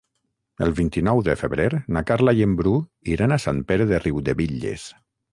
El 0.67 0.71
vint-i-nou 0.77 1.19
de 1.25 1.33
febrer 1.41 1.67
na 1.97 2.01
Carla 2.11 2.33
i 2.39 2.41
en 2.45 2.55
Bru 2.61 2.73
iran 3.17 3.35
a 3.35 3.37
Sant 3.43 3.59
Pere 3.73 3.87
de 3.93 4.01
Riudebitlles. 4.05 4.87